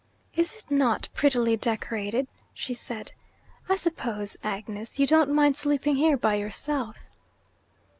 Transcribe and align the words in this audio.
'Is 0.33 0.55
it 0.55 0.71
not 0.71 1.09
prettily 1.13 1.55
decorated?' 1.55 2.25
she 2.55 2.73
said. 2.73 3.13
'I 3.69 3.75
suppose, 3.75 4.35
Agnes, 4.43 4.97
you 4.97 5.05
don't 5.05 5.29
mind 5.31 5.55
sleeping 5.57 5.95
here 5.97 6.17
by 6.17 6.33
yourself.?' 6.33 7.05